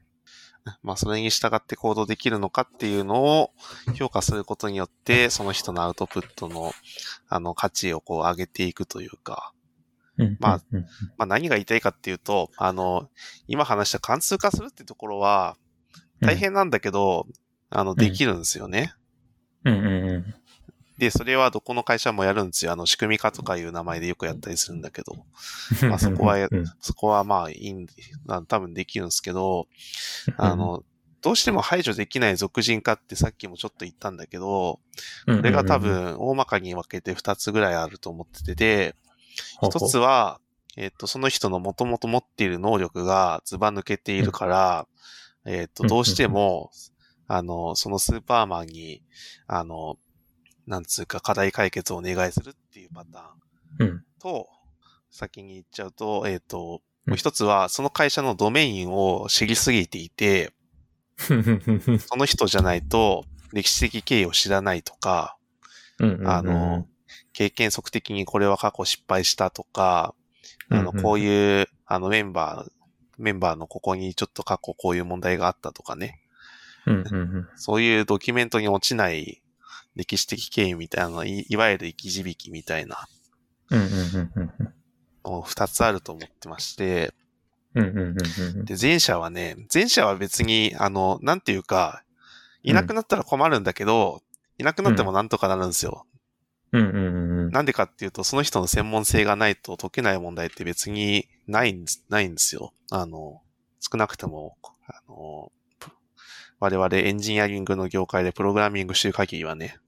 [0.82, 3.50] まあ、それに従って行動できるのかっていうのを
[3.94, 6.72] 評価することによって、その人のアウトプットの、
[7.28, 9.52] あの、価値をこう上げていくというか、
[10.18, 13.08] うんまあうんまあ、何が言いたいかっていうと、あの、
[13.46, 15.56] 今話した関数化するってところは、
[16.20, 17.26] 大変なんだけど、
[17.70, 18.94] あの、できるんですよね。
[19.64, 20.34] うんうんうん。
[20.98, 22.72] で、それはどこの会社もやるんですよ。
[22.72, 25.14] あの、仕組み化とかいう名前でよくやったりするんだけど、
[25.82, 26.64] まあそこはうん。
[26.80, 27.86] そこはまあいいん
[28.48, 29.66] 多分できるんですけど、
[30.36, 30.84] あの、
[31.22, 34.80] どうしても排除できない俗人化ってさっきもちょっと言ったんだけど、こ
[35.26, 38.94] これが多、分大まかに分けて2つぐらいあると思っててで、
[39.62, 40.40] 一つは、
[40.76, 44.86] えっ、と、その人の元々持っている能力がずば抜けているから、
[45.46, 45.88] えっ、と、うん。
[45.88, 46.70] どうしても、
[47.28, 49.02] あの、そのスーパーマンに、
[49.46, 49.96] あの、
[50.66, 54.04] なんつうか課題解決をお願いするっていうパターンうん。
[54.20, 54.48] と、
[55.10, 60.52] 先に言っちゃうと、えっ、と、うんもう一つは、その会社のドメインを知りすぎていて、
[61.30, 61.98] うん。
[62.00, 65.36] その人じゃないと、歴史的経緯を知らないとか、
[66.00, 66.88] あの、
[67.32, 70.14] 経験則的にこれは過去失敗したとか、
[70.68, 72.72] あの、こうういう、あの、メンバー、
[73.18, 76.20] メンバーのここにちょっと過去こういう問題があったとかね。
[76.92, 79.42] ん、うんうんそういうドキュメントに落ちない
[79.96, 83.08] 歴史的経緯みたいな、いいわゆる生き字引みたいな
[83.70, 83.80] うん。
[83.80, 84.72] うんうんうんうん
[85.30, 87.12] の二つあると思ってまして、
[87.74, 92.04] うんうんうんうんで、前者はね、前者は別に、あの、なんていうか、
[92.62, 94.22] いなくなったら困るんだけど、
[94.58, 96.06] いなくなってもなんとかなるんですよ。
[96.72, 102.72] うんうんうんうんなんでかっていうと、その人の専門性がないと解けない問題って別にないんです、ないんですよ。
[102.90, 103.40] あの、
[103.80, 104.56] 少なくとも、
[104.88, 105.90] あの、プ
[106.58, 109.78] 我々エンジニアリングの業界でプログラミングしてる限りはね。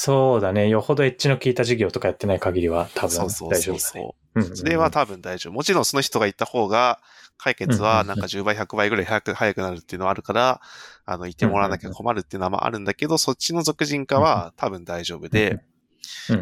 [0.00, 0.68] そうだね。
[0.68, 4.56] よほどエッジの効いた授業とかやってない限りは多分大丈夫だそうそう。
[4.56, 5.52] それは多分大丈夫。
[5.52, 7.00] もちろんその人が言った方が、
[7.36, 10.60] 解決はなんか10倍、100倍ぐらい早く、早くなるっていうのはあるから、
[11.04, 15.58] あの、いてもらわなきゃ困るっていうのはあるんだけど、そっちの俗人化は多分大丈夫で、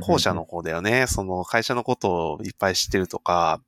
[0.02, 1.06] 後者の方だよね。
[1.06, 3.62] その会社のことをいっぱい知ってるとか、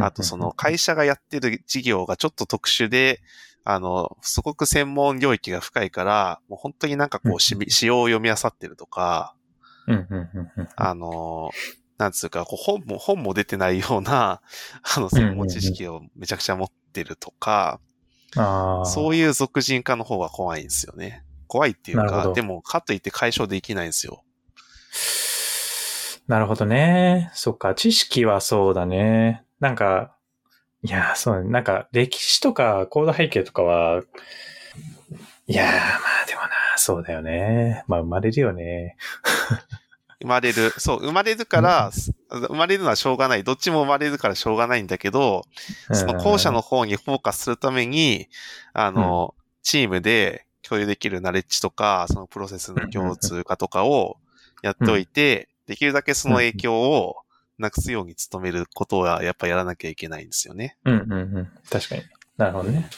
[0.00, 3.20] あとその会社がやってる事業がちょっと特殊で、
[3.64, 9.34] あの、すごく専門領域が深いから、もう本当になんかこう、し仕様を読み漁ってるとか、
[9.86, 11.50] うんうんうんうんあの、
[11.98, 14.40] なんつうか、こう本も、本も出てないような、
[14.96, 17.80] あの、専門知識をめちゃくちゃ持ってるとか、
[18.36, 18.86] ああ。
[18.86, 21.24] そういう俗人化の方が怖いんですよね。
[21.46, 24.24] 怖いっていうか、でも、かといって解消できないんですよ。
[26.28, 27.30] なるほどね。
[27.34, 29.44] そっか、知識はそうだね。
[29.58, 30.16] なんか、
[30.82, 31.50] いや、そうね。
[31.50, 34.02] なんか、歴史とか、コード背景とかは、
[35.46, 35.74] いやー、ま
[36.22, 37.84] あでもな、そうだよね。
[37.86, 38.96] まあ生まれるよね。
[40.20, 40.70] 生まれる。
[40.78, 41.90] そう、生まれるから、
[42.30, 43.44] 生まれるのはしょうがない。
[43.44, 45.42] どっちも生まれるからしょうがないんだけど、
[45.92, 48.28] その後者の方にフォーカスするために、
[48.72, 54.18] あの、チームで共有できるナレッジとか、そのプロセスの共通化とかを
[54.62, 57.16] やっておいて、できるだけその影響を
[57.60, 60.76] なくすように努めることはやっぱやらなきゃいけないんですよね。
[60.84, 61.48] うんうんうん。
[61.70, 62.02] 確かに。
[62.36, 62.88] なるほどね。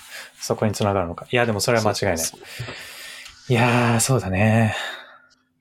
[0.40, 1.26] そこにつながるのか。
[1.30, 2.18] いや、でもそれは間違いない。
[2.18, 4.74] そうそういやー、そうだね。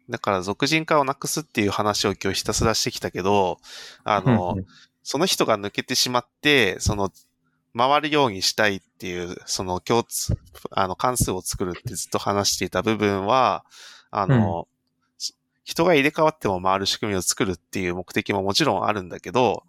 [0.09, 3.59] だから、俗人化をなくすっていう話を今日ひたすらしてきたけど、
[4.03, 4.65] あの、うんうん
[5.03, 7.11] その人が抜けてしまって、その、
[7.75, 10.37] 回るようにしたいっていう、その共通、
[10.69, 13.65] あの、関数を作るってずっと話していた部分は、
[14.11, 14.67] あの、
[15.63, 19.63] 人が入れ替わっても回る仕組みを作るっていう目的ももちろんあるんだけど、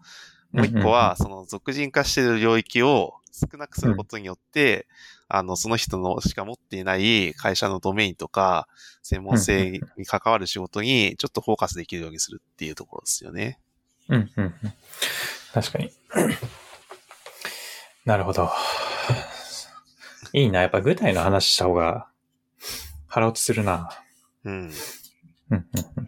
[0.53, 4.87] もう一個は、その俗人化している領域を少なくすることによって、
[5.29, 8.69] あの、その人のしか持っていない会社のドメインとか、
[9.03, 13.59] 専門性に関わる仕事にちょっとフォーカスできるようにするっていうところですよね。
[14.09, 14.55] うんうんうん。
[15.55, 15.91] 確かに。
[18.05, 18.51] なるほど。
[20.35, 20.61] いいな。
[20.61, 22.09] やっぱ具体の話した方が
[23.07, 23.89] 腹落ちするな。
[24.45, 24.73] うん。
[25.51, 25.65] うんうん
[25.99, 26.07] うん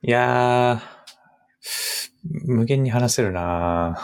[0.00, 0.80] いやー、
[2.46, 3.98] 無限に話せるな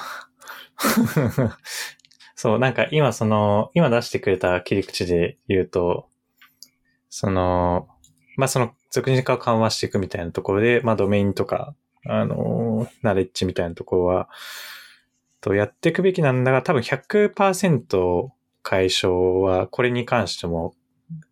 [2.34, 6.08] そう、なんか今その、今出してくれた切り口で言うと、
[7.08, 7.88] その、
[8.36, 11.74] まあその、俗人化を緩和していくみたいなところで、まあドメインとか、
[12.06, 14.28] あの、ナレッジみたいなところは、
[15.40, 18.30] とやっていくべきなんだが、多分100%
[18.62, 20.74] 解消は、これに関しても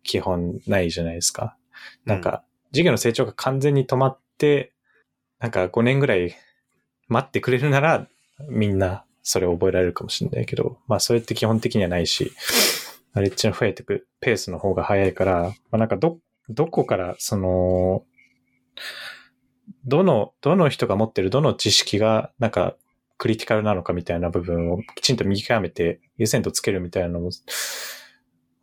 [0.03, 1.57] 基本ないじゃないですか。
[2.05, 4.73] なんか、授業の成長が完全に止まって、
[5.39, 6.35] なんか5年ぐらい
[7.07, 8.07] 待ってくれるなら、
[8.49, 12.33] みんなそれを覚えられるかもしれないけど、まあそれって基本的にはないし、
[13.13, 16.17] ナレッジの増えていくペースの方が早いから、まあなんかど、
[16.49, 18.03] どこからその、
[19.85, 22.75] どの、どの人が持ってるどの知識がなんか
[23.17, 27.29] クリティカルなのかみたいな部分をきちんと見極めて優先度つけるみたいなのも、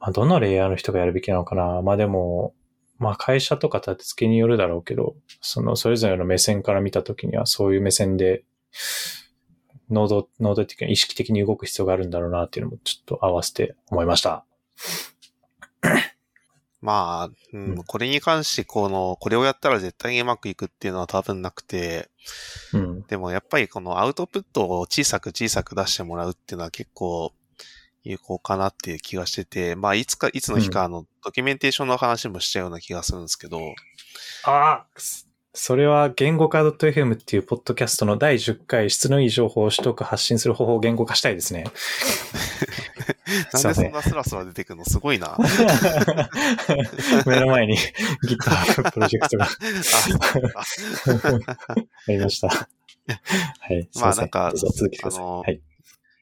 [0.00, 1.80] まあどのレイヤーの人がやるべきなのかな。
[1.82, 2.54] まあでも、
[3.00, 8.44] まあ会社とか立て付けによるだろうけど、そのそれぞれの目線から見たときにはそういう目線で、
[9.90, 14.44] 能動、能動的に意識的に動く必要があるんだろうなっていうのもちょっと合わせて思いました。
[16.82, 22.10] まあ、うんうんこれに関して、この、これをやったら絶対にうまくいくっていうのは多分なくて、
[22.72, 23.02] うん。
[23.02, 27.32] でもやっぱりこのアウトプットを小さく小さく出してもらうっていうのは結構
[28.02, 33.60] 有効かなっていう気がしてて、まあ、いつか、いつの日か、あの、ドキュメンテーションの話もしたような気がするんですけど、
[34.44, 34.86] ああ、
[35.52, 41.64] それは言語化 .fm っていうポッドキャストの第10回質のいい情報を取得発信する方法を言語化したいですね。
[43.52, 44.84] なんでそんなスラスラ出てくるの？
[44.84, 45.36] すごいな。
[47.26, 47.76] 目の前に
[48.26, 49.48] GitHub プロジェクトが
[52.08, 52.48] ありました。
[52.48, 52.56] は
[53.74, 53.88] い。
[53.96, 55.24] まあなんか、続きください。
[55.24, 55.60] はい、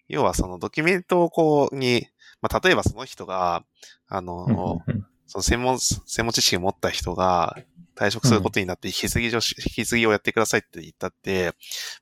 [0.09, 2.07] 要はそのドキュメントをこうに、
[2.41, 3.65] まあ例えばその人が、
[4.09, 4.83] あの、
[5.27, 7.57] その専門、専門知識を持った人が、
[7.95, 11.53] 退職することになって引き継ぎ引き継ぎをやってくださいって言ったって、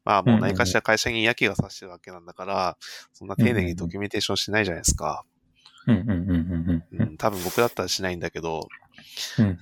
[0.05, 2.77] まあもう何かしら会社に嫌気がさしてるわけなんだから、
[3.15, 5.25] そんな丁寧にドキュメンテーションしないじゃないですか。
[6.93, 7.17] うん。
[7.17, 8.69] 多分僕だったらしないんだけど、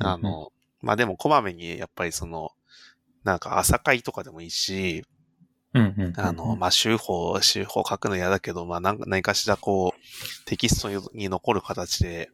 [0.01, 0.51] あの、
[0.82, 2.51] まあでもこまめにやっぱりその、
[3.22, 5.05] なんか朝会とかでもいいし、
[6.16, 12.30] あの、まあ、週報、週報書くの嫌だけど、まあ、何かしらこう、テキストに残る形で、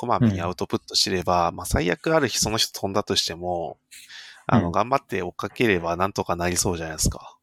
[0.00, 3.76] こまめにアウトプットすれば、うん、まあ最悪ある日その人飛んだとしても、
[4.46, 7.36] あの、うん、頑張って追っかければなんとかなりそうじゃないですか。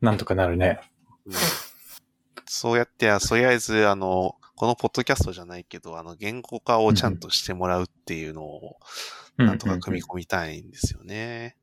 [0.00, 0.78] なんとかなるね。
[1.26, 1.32] うん、
[2.44, 8.76] そうやって、とりあえず、あの、このポッドキャストじゃないけど、あの、言語化をちゃんとしてもらうっていうのを、
[9.36, 11.56] なんとか組み込みたいんですよね。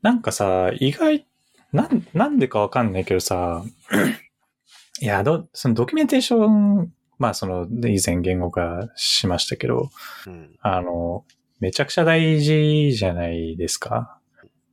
[0.00, 1.26] なんかさ、意外、
[1.74, 3.62] なん、なんでかわかんないけどさ、
[5.00, 9.90] いや、ど、そのドキュメンテーションまあその、以前言語化しましたけど、
[10.26, 11.24] うん、あの、
[11.60, 14.18] めちゃくちゃ大事じゃないですか。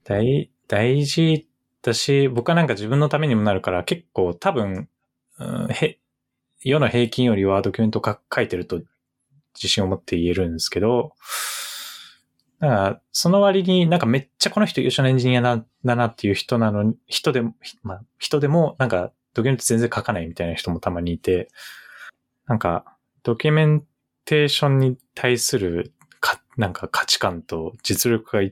[0.04, 1.48] 大、大事
[1.82, 4.90] だし、僕はなんか自分のためにもなるから結構多分、
[5.40, 6.00] うん、へ、
[6.62, 8.82] 世の平均よりはドキュメント書いてると
[9.56, 11.14] 自信を持って言えるんですけど、
[12.62, 21.50] だから、その割になんかめっちゃこの人優秀なエンジニアだなっていう人なのに、人でも、まあ、人でもなんかドキュメント全然書かないみたいな人もたまにいて、
[22.46, 22.86] なんか、
[23.24, 23.84] ドキュメン
[24.26, 28.50] テーションに対するか、なんか価値観と実力が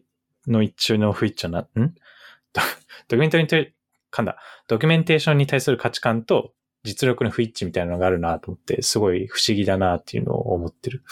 [0.47, 1.65] の一中の不一致な、ん？
[1.73, 2.61] ド
[3.09, 3.73] キュメントにて、
[4.09, 4.37] かんだ。
[4.67, 6.53] ドキュメンテーションに対する価値観と
[6.83, 11.03] 実力の不一致みたいなのがあるなと思って、すごい不思議だなっていうのを思ってる。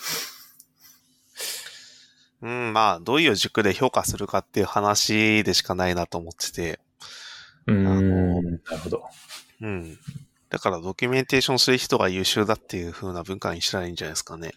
[2.42, 6.80] うん、まあ、どういう軸で評価するかっていう話でしかないなと思ってて。
[7.66, 9.04] うん、なるほど。
[9.62, 9.98] うん。
[10.50, 14.54] だからドキュメンテーションする人が優秀だっていう風な文化にしたらいいんじゃないですかね。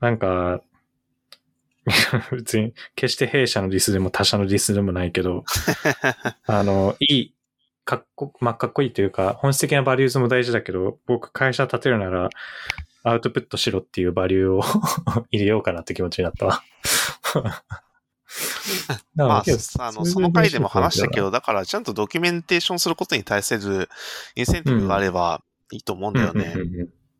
[0.00, 0.60] なんか、
[2.32, 5.44] 別に、決して弊社のディスでも他社のディスでもないけど、
[6.46, 7.34] あの、いい、
[7.84, 12.28] かっこ、まあ、かっこいいというか、本質的なバリューズも大事だけど、僕会社立てるなら、
[13.08, 14.62] アウトプットしろっていうバリューを
[15.30, 16.64] 入れようかなって気持ちになったわ。
[19.14, 19.44] まあ、
[19.78, 23.88] あの、その回でも話したけど、だからちゃんとドキュメンテーションすることに対する
[24.34, 25.40] インセンティブがあれば
[25.70, 26.56] いいと思うんだよね。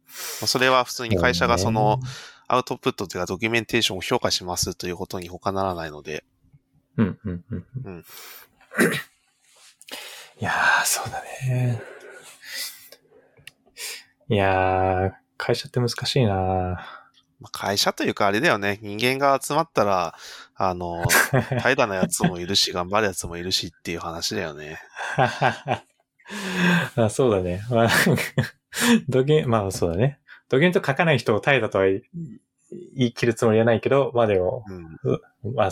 [0.08, 2.00] それは普通に会社がその
[2.48, 6.24] アウトプットというかドキュメンテーションを評価しますということに他ならないので。
[6.96, 7.66] うん、うん、うん。
[7.84, 8.04] うん。
[10.40, 11.80] いやー、そうだね。
[14.28, 16.84] いやー、会社って難しいな
[17.52, 18.78] 会社というかあれだよね。
[18.82, 20.14] 人間が集まったら、
[20.54, 21.04] あの、
[21.60, 24.80] 怠惰なやつもいるし、頑張るやつもいるしっていう話だよね。
[26.96, 27.62] あそうだね。
[27.70, 27.88] まあ、
[29.08, 30.18] ドキュまあそうだね。
[30.48, 32.02] ドキュメント書かない人を怠惰とは言
[32.94, 34.64] い切るつもりはないけど、まあでも、
[35.44, 35.70] うん、まあ、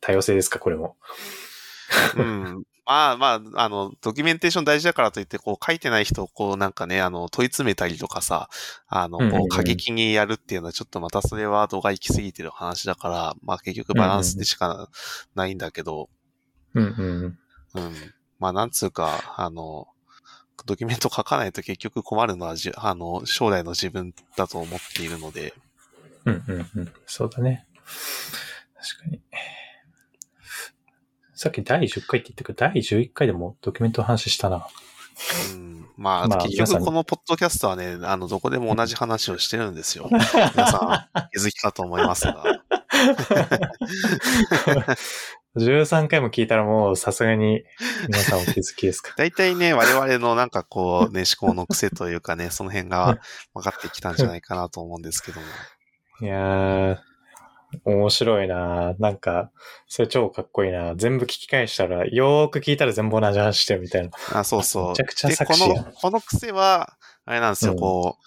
[0.00, 0.96] 多様性ですか、これも。
[2.16, 2.64] うん。
[2.86, 8.48] まあまあ、あの、ドキュメンテーション大事だからといって、こう書いてない人をこうなんかね、あの、問い詰めたりとかさ、
[8.86, 14.88] あの、こう過激にやるっていうのはちょっとまたそれは度が行き過ぎてる話だから、まあ結局バランスでしか
[15.34, 16.08] ないんだけど、
[16.74, 17.38] うんうん。
[17.74, 17.92] うん。
[18.38, 19.88] まあなんつうか、あの、
[20.64, 25.54] ドキュメント書かないと結局困るのはじ、あの、将来の自分だと思っているので。
[26.24, 26.92] うんうんうん。
[27.06, 27.66] そうだね。
[28.74, 29.20] 確かに。
[31.36, 34.66] さっき第10回って言ったけど、第11回でもドキュメントの話したな。
[35.54, 35.86] うん。
[35.96, 40.08] まあ、まあ、結局このポッドキャストはね、あの、どこでも同じ話をしてるんですよ。
[40.10, 42.42] 皆さん、気づきかと思いますが。
[45.56, 47.64] 13回も聞いたらもうさすがに
[48.08, 49.14] 皆さんお気づきですか？
[49.18, 53.18] 大体ね、我々のなんかこうね、思考の癖というかね、その辺が
[53.54, 55.46] 分かってきたんじゃないかなと思うんですけども。
[56.20, 56.98] いやー、
[57.84, 59.50] 面白いななんか、
[59.88, 64.10] それ超かっこいいな全部聞き返したら、よーく聞いたら全部同じ話してるみたいな。
[64.32, 64.88] あ、そうそう。
[64.90, 68.26] めちゃくちゃ作詞この、この癖は、あれなんですよ、うん、こう、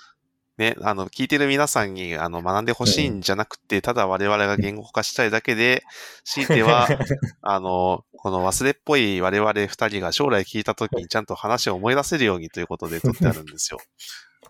[0.60, 5.84] ね、あの、聞いてる皆さんに、あの、学んでほしいんじゃなくて、ただ我々が言語化したいだけで、
[6.26, 6.88] 強いては、
[7.42, 13.80] あの、この忘れっぽい我々二人が将来聞いた時にちゃんと話を思い出せるようにということで撮ってあるんですよ。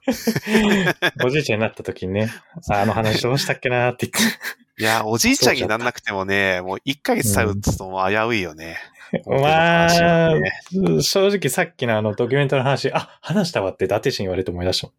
[1.23, 2.31] おじいちゃんになった時にね、
[2.69, 4.37] あの話どうしたっけなーって言って。
[4.81, 8.77] いや、おじいちゃんになんなくてもね、もう1ヶ月さえ打つともう危ういよね。
[9.25, 14.89] まあ、表の話はね正直さっきのあのドキュメントの話、あ、話したわって伊達氏に言われて思い出した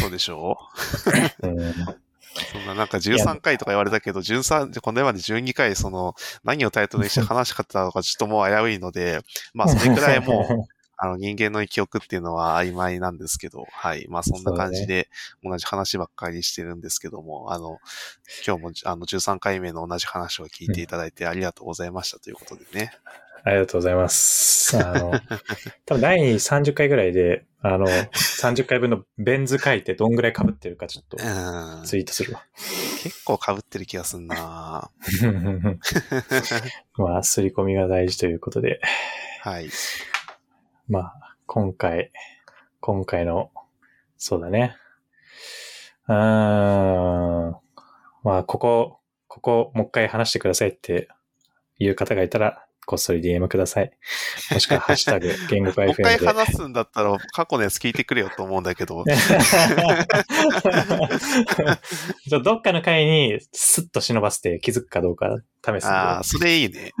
[0.00, 0.56] そうでしょ？
[1.42, 1.58] もん。
[1.58, 6.14] うん、そんななんか13回とか言われたけど、13、このまで12回その、
[6.44, 9.20] 何をタイトルにして話し方のかちょっともう危ういので、
[9.52, 14.06] まあそれくらいもう、あの人間の記憶っていうのは曖昧なんですけど、はい。
[14.08, 15.08] まあそんな感じで
[15.44, 17.78] 同じ話ばっかりしてるんですけども、あの、
[18.46, 22.92] 今日もあの13回目の同じ話を聞いていただいてありがとうございましたということでね。
[23.44, 24.76] ありがとうございます。
[24.76, 25.12] あの、
[25.86, 31.84] 多分第30回ぐらいで、あの、30回分のベン図書いてどんぐらい被ってるかちょっと うん。
[31.84, 32.44] ツイートするわ。
[33.02, 34.90] 結構被ってる気がすんな
[36.96, 38.80] まあ、すり込みが大事ということで、
[39.42, 39.70] はい。
[40.88, 42.12] まあ、今回、
[42.80, 43.50] 今回の、
[44.16, 44.74] そうだね。
[46.08, 47.56] うーん。
[48.24, 51.08] まあ、ここ、ここ、もう一回話してくださいって
[51.78, 53.92] いう方がいたら、こっそり DM ください。
[54.50, 56.26] もしくは、 ハッシュタグ、言語化もう一回 FM で。
[56.26, 59.04] 話すんだったら過去のやつ聞いてくれよと思うんだけど、
[62.30, 66.92] ちょどっかの回にスッと忍ばせて気づくかどうか試すああ、それいいね。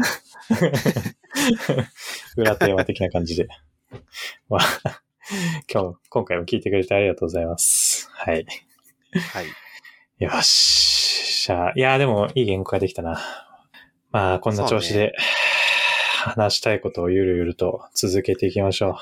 [2.36, 3.48] 裏テーマ的な感じで。
[4.48, 5.02] まあ、
[5.72, 8.08] 今日、今回も聞いてくれてありがとうございます。
[8.12, 8.46] はい。
[9.32, 9.46] はい。
[10.18, 11.46] よし。
[11.46, 13.20] じゃあ、いや、でもいい言語化できたな。
[14.10, 15.14] まあ、こんな調子で、
[16.18, 18.98] 話したいことをゆるゆると続けていきましょ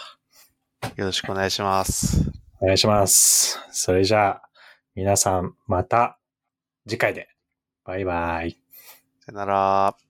[0.97, 1.01] う。
[1.01, 2.31] よろしくお願いします。
[2.61, 3.61] お願いします。
[3.71, 4.43] それじゃあ、
[4.95, 6.19] 皆さんまた
[6.87, 7.29] 次回で。
[7.85, 8.59] バイバイ。
[9.21, 10.06] さよなら。